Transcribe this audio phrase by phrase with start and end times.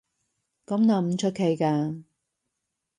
[0.65, 2.01] 噉諗唔出奇㗎